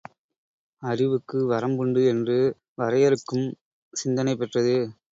[0.81, 2.39] அறிவுக்கு வரம்புண்டு என்று
[2.75, 3.47] வரையறுக்கும்
[3.93, 4.77] சிந்தனை பெற்றது.